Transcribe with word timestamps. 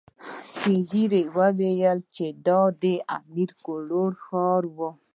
سپين 0.49 0.79
ږيرو 0.89 1.21
ويل 1.35 1.99
چې 2.15 2.25
دا 2.47 2.59
د 2.81 2.83
امير 3.17 3.49
کروړ 3.65 4.11
ښار 4.25 4.63
و. 4.77 4.79